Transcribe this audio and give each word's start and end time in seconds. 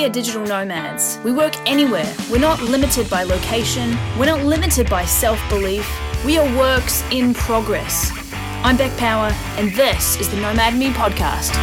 We 0.00 0.06
are 0.06 0.08
digital 0.08 0.46
nomads. 0.46 1.18
We 1.22 1.30
work 1.30 1.54
anywhere. 1.68 2.10
We're 2.30 2.38
not 2.38 2.62
limited 2.62 3.10
by 3.10 3.22
location. 3.22 3.98
We're 4.18 4.24
not 4.24 4.42
limited 4.42 4.88
by 4.88 5.04
self 5.04 5.38
belief. 5.50 5.86
We 6.24 6.38
are 6.38 6.56
works 6.56 7.04
in 7.10 7.34
progress. 7.34 8.10
I'm 8.64 8.78
Beck 8.78 8.96
Power, 8.96 9.30
and 9.58 9.70
this 9.72 10.18
is 10.18 10.30
the 10.30 10.38
Nomad 10.38 10.74
Me 10.74 10.88
podcast. 10.88 11.54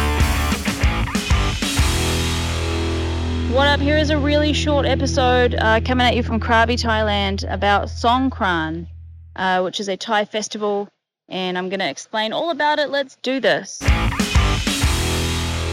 What 3.52 3.66
up? 3.66 3.80
Here 3.80 3.98
is 3.98 4.10
a 4.10 4.18
really 4.18 4.52
short 4.52 4.86
episode 4.86 5.56
uh, 5.56 5.80
coming 5.80 6.06
at 6.06 6.14
you 6.14 6.22
from 6.22 6.38
Krabi, 6.38 6.80
Thailand, 6.80 7.52
about 7.52 7.88
Songkran, 7.88 8.86
uh, 9.34 9.62
which 9.62 9.80
is 9.80 9.88
a 9.88 9.96
Thai 9.96 10.26
festival, 10.26 10.88
and 11.28 11.58
I'm 11.58 11.68
going 11.70 11.80
to 11.80 11.90
explain 11.90 12.32
all 12.32 12.50
about 12.50 12.78
it. 12.78 12.88
Let's 12.90 13.16
do 13.16 13.40
this. 13.40 13.82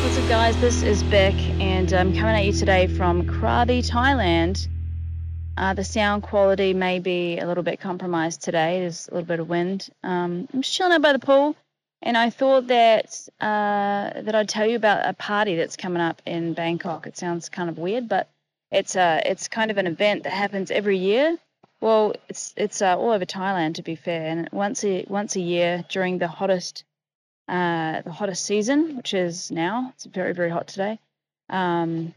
What's 0.05 0.19
up, 0.19 0.29
guys? 0.29 0.61
This 0.61 0.83
is 0.83 1.01
Beck, 1.01 1.33
and 1.59 1.91
I'm 1.91 2.13
coming 2.13 2.35
at 2.35 2.45
you 2.45 2.53
today 2.53 2.85
from 2.85 3.25
Krabi, 3.25 3.79
Thailand. 3.83 4.67
Uh, 5.57 5.73
the 5.73 5.83
sound 5.83 6.21
quality 6.21 6.75
may 6.75 6.99
be 6.99 7.39
a 7.39 7.47
little 7.47 7.63
bit 7.63 7.79
compromised 7.79 8.43
today. 8.43 8.81
There's 8.81 9.07
a 9.07 9.15
little 9.15 9.25
bit 9.25 9.39
of 9.39 9.49
wind. 9.49 9.89
Um, 10.03 10.47
I'm 10.53 10.61
just 10.61 10.75
chilling 10.75 10.93
out 10.93 11.01
by 11.01 11.11
the 11.11 11.17
pool, 11.17 11.55
and 12.03 12.15
I 12.15 12.29
thought 12.29 12.67
that 12.67 13.27
uh, 13.41 14.21
that 14.21 14.35
I'd 14.35 14.47
tell 14.47 14.67
you 14.67 14.75
about 14.75 15.09
a 15.09 15.13
party 15.13 15.55
that's 15.55 15.75
coming 15.75 16.03
up 16.03 16.21
in 16.23 16.53
Bangkok. 16.53 17.07
It 17.07 17.17
sounds 17.17 17.49
kind 17.49 17.67
of 17.67 17.79
weird, 17.79 18.07
but 18.07 18.29
it's 18.71 18.95
a 18.95 19.23
it's 19.25 19.47
kind 19.47 19.71
of 19.71 19.79
an 19.79 19.87
event 19.87 20.21
that 20.25 20.33
happens 20.33 20.69
every 20.69 20.99
year. 20.99 21.35
Well, 21.81 22.13
it's 22.29 22.53
it's 22.55 22.83
uh, 22.83 22.95
all 22.95 23.09
over 23.09 23.25
Thailand, 23.25 23.73
to 23.75 23.81
be 23.81 23.95
fair, 23.95 24.27
and 24.27 24.49
once 24.51 24.83
a 24.83 25.03
once 25.07 25.35
a 25.35 25.41
year 25.41 25.83
during 25.89 26.19
the 26.19 26.27
hottest 26.27 26.83
uh, 27.47 28.01
the 28.01 28.11
hottest 28.11 28.45
season, 28.45 28.97
which 28.97 29.13
is 29.13 29.51
now. 29.51 29.91
It's 29.93 30.05
very, 30.05 30.33
very 30.33 30.49
hot 30.49 30.67
today. 30.67 30.99
Um, 31.49 32.13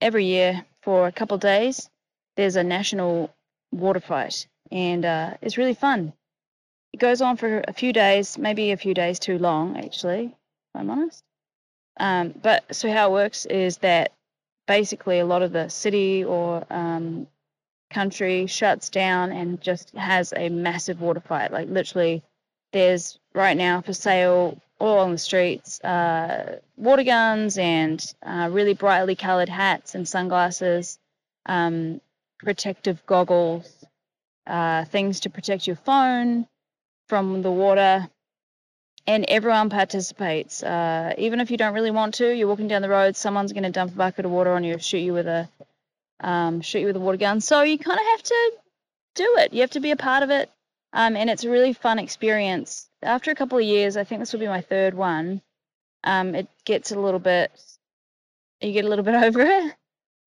every 0.00 0.24
year 0.24 0.64
for 0.82 1.06
a 1.06 1.12
couple 1.12 1.38
days, 1.38 1.88
there's 2.36 2.56
a 2.56 2.64
national 2.64 3.34
water 3.70 4.00
fight, 4.00 4.46
and 4.70 5.04
uh, 5.04 5.34
it's 5.42 5.58
really 5.58 5.74
fun. 5.74 6.12
It 6.92 6.98
goes 6.98 7.20
on 7.20 7.36
for 7.36 7.62
a 7.66 7.72
few 7.72 7.92
days, 7.92 8.38
maybe 8.38 8.72
a 8.72 8.76
few 8.76 8.94
days 8.94 9.18
too 9.18 9.38
long, 9.38 9.78
actually, 9.78 10.24
if 10.26 10.34
I'm 10.74 10.90
honest. 10.90 11.22
Um, 11.98 12.34
but 12.42 12.74
so 12.74 12.90
how 12.90 13.10
it 13.10 13.12
works 13.12 13.46
is 13.46 13.78
that 13.78 14.12
basically 14.66 15.18
a 15.18 15.26
lot 15.26 15.42
of 15.42 15.52
the 15.52 15.68
city 15.68 16.24
or 16.24 16.64
um, 16.70 17.26
country 17.90 18.46
shuts 18.46 18.88
down 18.88 19.32
and 19.32 19.60
just 19.60 19.90
has 19.94 20.32
a 20.34 20.48
massive 20.48 21.00
water 21.00 21.20
fight, 21.20 21.52
like 21.52 21.68
literally 21.68 22.22
there's 22.72 23.18
right 23.34 23.56
now 23.56 23.80
for 23.80 23.92
sale 23.92 24.58
all 24.78 24.98
on 24.98 25.12
the 25.12 25.18
streets 25.18 25.80
uh, 25.84 26.58
water 26.82 27.04
guns 27.04 27.58
and 27.58 28.14
uh, 28.24 28.48
really 28.50 28.74
brightly 28.74 29.14
colored 29.14 29.48
hats 29.48 29.94
and 29.94 30.08
sunglasses, 30.08 30.98
um, 31.46 32.00
protective 32.40 33.04
goggles, 33.06 33.84
uh, 34.46 34.84
things 34.86 35.20
to 35.20 35.30
protect 35.30 35.66
your 35.66 35.76
phone 35.76 36.46
from 37.08 37.42
the 37.42 37.50
water. 37.50 38.08
And 39.04 39.24
everyone 39.26 39.68
participates. 39.68 40.62
Uh, 40.62 41.14
even 41.18 41.40
if 41.40 41.50
you 41.50 41.56
don't 41.56 41.74
really 41.74 41.90
want 41.90 42.14
to, 42.14 42.32
you're 42.32 42.46
walking 42.46 42.68
down 42.68 42.82
the 42.82 42.88
road, 42.88 43.16
someone's 43.16 43.52
going 43.52 43.64
to 43.64 43.70
dump 43.70 43.92
a 43.92 43.96
bucket 43.96 44.24
of 44.24 44.30
water 44.30 44.52
on 44.52 44.62
you, 44.62 44.78
shoot 44.78 44.98
you 44.98 45.12
with 45.12 45.26
a 45.26 45.48
um, 46.20 46.60
shoot 46.60 46.80
you 46.80 46.86
with 46.86 46.96
a 46.96 47.00
water 47.00 47.18
gun. 47.18 47.40
So 47.40 47.62
you 47.62 47.78
kind 47.78 47.98
of 47.98 48.06
have 48.06 48.22
to 48.22 48.52
do 49.16 49.34
it. 49.38 49.52
You 49.52 49.62
have 49.62 49.72
to 49.72 49.80
be 49.80 49.90
a 49.90 49.96
part 49.96 50.22
of 50.22 50.30
it. 50.30 50.50
Um, 50.92 51.16
and 51.16 51.30
it's 51.30 51.44
a 51.44 51.50
really 51.50 51.72
fun 51.72 51.98
experience. 51.98 52.88
After 53.02 53.30
a 53.30 53.34
couple 53.34 53.58
of 53.58 53.64
years, 53.64 53.96
I 53.96 54.04
think 54.04 54.20
this 54.20 54.32
will 54.32 54.40
be 54.40 54.46
my 54.46 54.60
third 54.60 54.94
one. 54.94 55.40
Um, 56.04 56.34
it 56.34 56.48
gets 56.64 56.92
a 56.92 56.98
little 56.98 57.20
bit, 57.20 57.50
you 58.60 58.72
get 58.72 58.84
a 58.84 58.88
little 58.88 59.04
bit 59.10 59.14
over 59.14 59.40
it. 59.40 59.74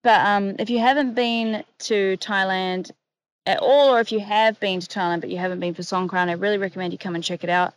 But 0.04 0.26
um, 0.26 0.56
if 0.60 0.70
you 0.70 0.80
haven't 0.80 1.14
been 1.16 1.64
to 1.80 2.18
Thailand 2.18 2.92
at 3.46 3.60
all, 3.60 3.96
or 3.96 4.00
if 4.00 4.12
you 4.12 4.20
have 4.20 4.60
been 4.60 4.80
to 4.80 4.88
Thailand 4.88 5.22
but 5.22 5.30
you 5.30 5.38
haven't 5.38 5.60
been 5.60 5.74
for 5.74 5.82
Songkran, 5.82 6.30
I 6.30 6.34
really 6.34 6.58
recommend 6.58 6.94
you 6.94 7.00
come 7.00 7.16
and 7.16 7.24
check 7.24 7.44
it 7.44 7.50
out. 7.50 7.74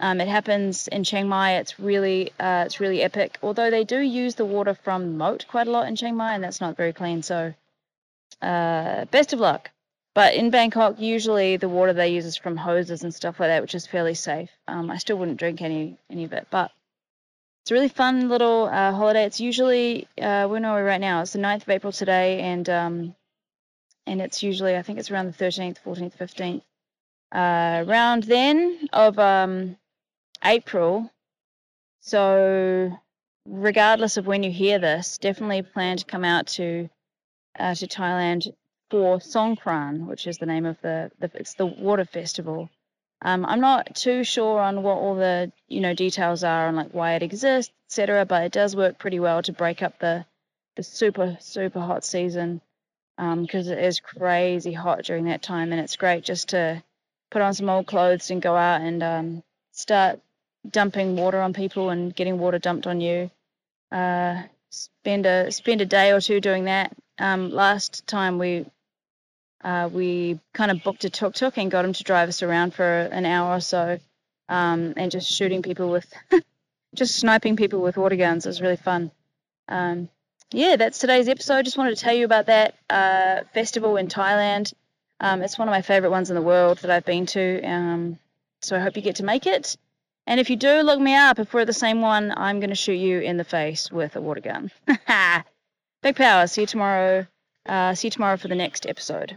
Um, 0.00 0.20
it 0.20 0.28
happens 0.28 0.86
in 0.88 1.02
Chiang 1.02 1.28
Mai. 1.28 1.56
It's 1.56 1.78
really, 1.80 2.32
uh, 2.38 2.64
it's 2.66 2.78
really 2.78 3.02
epic. 3.02 3.38
Although 3.42 3.70
they 3.70 3.84
do 3.84 3.98
use 3.98 4.36
the 4.36 4.44
water 4.44 4.74
from 4.74 5.18
moat 5.18 5.46
quite 5.48 5.66
a 5.66 5.70
lot 5.70 5.88
in 5.88 5.96
Chiang 5.96 6.16
Mai, 6.16 6.34
and 6.34 6.44
that's 6.44 6.60
not 6.60 6.76
very 6.76 6.92
clean. 6.92 7.22
So, 7.22 7.52
uh, 8.40 9.04
best 9.06 9.32
of 9.32 9.40
luck. 9.40 9.70
But 10.18 10.34
in 10.34 10.50
Bangkok, 10.50 10.98
usually 10.98 11.58
the 11.58 11.68
water 11.68 11.92
they 11.92 12.08
use 12.08 12.24
is 12.24 12.36
from 12.36 12.56
hoses 12.56 13.04
and 13.04 13.14
stuff 13.14 13.38
like 13.38 13.50
that, 13.50 13.62
which 13.62 13.76
is 13.76 13.86
fairly 13.86 14.14
safe. 14.14 14.50
Um, 14.66 14.90
I 14.90 14.98
still 14.98 15.16
wouldn't 15.16 15.38
drink 15.38 15.62
any 15.62 15.96
any 16.10 16.24
of 16.24 16.32
it, 16.32 16.48
but 16.50 16.72
it's 17.62 17.70
a 17.70 17.74
really 17.74 17.88
fun 17.88 18.28
little 18.28 18.64
uh, 18.64 18.90
holiday. 18.90 19.26
It's 19.26 19.38
usually 19.38 20.08
uh, 20.20 20.48
when 20.48 20.64
are 20.64 20.74
we 20.74 20.82
right 20.82 21.00
now? 21.00 21.22
It's 21.22 21.34
the 21.34 21.38
9th 21.38 21.62
of 21.62 21.68
April 21.68 21.92
today, 21.92 22.40
and 22.40 22.68
um, 22.68 23.14
and 24.08 24.20
it's 24.20 24.42
usually 24.42 24.76
I 24.76 24.82
think 24.82 24.98
it's 24.98 25.12
around 25.12 25.26
the 25.32 25.44
13th, 25.44 25.76
14th, 25.86 26.16
15th, 26.18 26.62
uh, 27.30 27.88
around 27.88 28.24
then 28.24 28.88
of 28.92 29.20
um, 29.20 29.76
April. 30.44 31.12
So 32.00 32.90
regardless 33.46 34.16
of 34.16 34.26
when 34.26 34.42
you 34.42 34.50
hear 34.50 34.80
this, 34.80 35.18
definitely 35.18 35.62
plan 35.62 35.96
to 35.98 36.04
come 36.04 36.24
out 36.24 36.48
to 36.58 36.90
uh, 37.56 37.76
to 37.76 37.86
Thailand 37.86 38.52
for 38.90 39.18
Songkran, 39.18 40.06
which 40.06 40.26
is 40.26 40.38
the 40.38 40.46
name 40.46 40.66
of 40.66 40.80
the, 40.80 41.10
the 41.18 41.30
it's 41.34 41.54
the 41.54 41.66
water 41.66 42.04
festival. 42.04 42.70
Um, 43.22 43.44
I'm 43.44 43.60
not 43.60 43.96
too 43.96 44.22
sure 44.22 44.60
on 44.60 44.82
what 44.82 44.98
all 44.98 45.16
the 45.16 45.52
you 45.66 45.80
know 45.80 45.94
details 45.94 46.44
are 46.44 46.68
on 46.68 46.76
like 46.76 46.92
why 46.92 47.14
it 47.14 47.22
exists, 47.22 47.72
etc. 47.88 48.24
But 48.24 48.44
it 48.44 48.52
does 48.52 48.76
work 48.76 48.98
pretty 48.98 49.20
well 49.20 49.42
to 49.42 49.52
break 49.52 49.82
up 49.82 49.98
the 49.98 50.24
the 50.76 50.82
super 50.82 51.36
super 51.40 51.80
hot 51.80 52.04
season 52.04 52.60
because 53.16 53.66
um, 53.66 53.72
it 53.72 53.82
is 53.82 53.98
crazy 53.98 54.72
hot 54.72 55.02
during 55.04 55.24
that 55.24 55.42
time, 55.42 55.72
and 55.72 55.80
it's 55.80 55.96
great 55.96 56.22
just 56.22 56.50
to 56.50 56.82
put 57.30 57.42
on 57.42 57.54
some 57.54 57.68
old 57.68 57.86
clothes 57.86 58.30
and 58.30 58.40
go 58.40 58.56
out 58.56 58.80
and 58.80 59.02
um, 59.02 59.42
start 59.72 60.20
dumping 60.70 61.16
water 61.16 61.40
on 61.40 61.52
people 61.52 61.90
and 61.90 62.14
getting 62.14 62.38
water 62.38 62.58
dumped 62.58 62.86
on 62.86 63.00
you. 63.00 63.30
Uh, 63.90 64.42
spend 64.70 65.26
a 65.26 65.50
spend 65.50 65.80
a 65.80 65.86
day 65.86 66.12
or 66.12 66.20
two 66.20 66.40
doing 66.40 66.64
that. 66.64 66.94
Um, 67.18 67.50
last 67.50 68.06
time 68.06 68.38
we 68.38 68.66
uh, 69.62 69.88
we 69.92 70.38
kind 70.54 70.70
of 70.70 70.82
booked 70.82 71.04
a 71.04 71.10
tuk 71.10 71.34
tuk 71.34 71.58
and 71.58 71.70
got 71.70 71.84
him 71.84 71.92
to 71.92 72.04
drive 72.04 72.28
us 72.28 72.42
around 72.42 72.74
for 72.74 72.84
an 72.84 73.24
hour 73.24 73.56
or 73.56 73.60
so 73.60 73.98
um, 74.48 74.94
and 74.96 75.10
just 75.10 75.30
shooting 75.30 75.62
people 75.62 75.90
with, 75.90 76.12
just 76.94 77.16
sniping 77.16 77.56
people 77.56 77.80
with 77.80 77.96
water 77.96 78.16
guns. 78.16 78.46
It 78.46 78.50
was 78.50 78.62
really 78.62 78.76
fun. 78.76 79.10
Um, 79.68 80.08
yeah, 80.50 80.76
that's 80.76 80.98
today's 80.98 81.28
episode. 81.28 81.64
Just 81.64 81.76
wanted 81.76 81.96
to 81.96 82.02
tell 82.02 82.14
you 82.14 82.24
about 82.24 82.46
that 82.46 82.74
uh, 82.88 83.40
festival 83.52 83.96
in 83.96 84.08
Thailand. 84.08 84.72
Um, 85.20 85.42
it's 85.42 85.58
one 85.58 85.68
of 85.68 85.72
my 85.72 85.82
favorite 85.82 86.10
ones 86.10 86.30
in 86.30 86.36
the 86.36 86.42
world 86.42 86.78
that 86.78 86.90
I've 86.90 87.04
been 87.04 87.26
to. 87.26 87.62
Um, 87.64 88.18
so 88.62 88.76
I 88.76 88.80
hope 88.80 88.96
you 88.96 89.02
get 89.02 89.16
to 89.16 89.24
make 89.24 89.46
it. 89.46 89.76
And 90.26 90.38
if 90.40 90.50
you 90.50 90.56
do, 90.56 90.80
look 90.82 91.00
me 91.00 91.14
up. 91.14 91.38
If 91.38 91.52
we're 91.52 91.64
the 91.64 91.72
same 91.72 92.00
one, 92.00 92.32
I'm 92.36 92.60
going 92.60 92.70
to 92.70 92.76
shoot 92.76 92.94
you 92.94 93.20
in 93.20 93.36
the 93.36 93.44
face 93.44 93.90
with 93.90 94.16
a 94.16 94.20
water 94.20 94.40
gun. 94.40 94.70
Beck 95.06 96.16
Power. 96.16 96.46
See 96.46 96.62
you 96.62 96.66
tomorrow. 96.66 97.26
Uh, 97.66 97.94
see 97.94 98.08
you 98.08 98.10
tomorrow 98.10 98.36
for 98.36 98.48
the 98.48 98.54
next 98.54 98.86
episode. 98.86 99.36